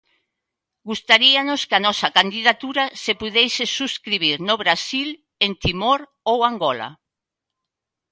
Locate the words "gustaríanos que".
0.89-1.75